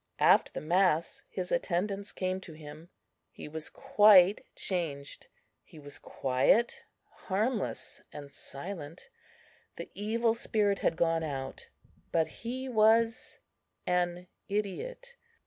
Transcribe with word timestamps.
After 0.17 0.51
the 0.51 0.61
mass, 0.61 1.21
his 1.29 1.51
attendants 1.51 2.11
came 2.11 2.41
to 2.41 2.53
him; 2.53 2.89
he 3.29 3.47
was 3.47 3.69
quite 3.69 4.43
changed; 4.55 5.27
he 5.63 5.77
was 5.77 5.99
quiet, 5.99 6.85
harmless, 7.29 8.01
and 8.11 8.31
silent: 8.33 9.09
the 9.75 9.91
evil 9.93 10.33
spirit 10.33 10.79
had 10.79 10.97
gone 10.97 11.21
out; 11.23 11.67
but 12.11 12.25
he 12.41 12.67
was 12.67 13.37
an 13.85 14.25
idiot. 14.49 15.17